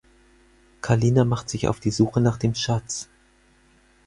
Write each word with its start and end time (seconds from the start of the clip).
Kalina 0.81 1.25
macht 1.25 1.47
sich 1.51 1.67
auf 1.67 1.79
die 1.79 1.91
Suche 1.91 2.21
nach 2.21 2.39
dem 2.39 2.55
Schatz. 2.55 3.07